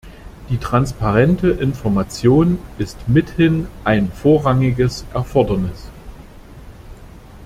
[0.49, 5.89] Die transparente Information ist mithin ein vorrangiges Erfordernis.